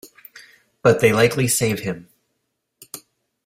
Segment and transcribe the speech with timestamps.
[0.81, 2.09] But they likely save him.